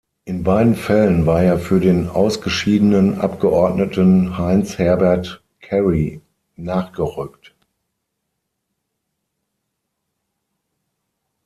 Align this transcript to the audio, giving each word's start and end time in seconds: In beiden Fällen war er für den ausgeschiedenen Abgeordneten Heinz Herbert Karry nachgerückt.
In 0.25 0.41
beiden 0.41 0.73
Fällen 0.73 1.27
war 1.27 1.43
er 1.43 1.59
für 1.59 1.79
den 1.79 2.09
ausgeschiedenen 2.09 3.19
Abgeordneten 3.21 4.35
Heinz 4.35 4.79
Herbert 4.79 5.43
Karry 5.59 6.21
nachgerückt. 6.55 7.53